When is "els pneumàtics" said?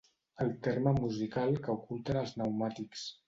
2.25-3.05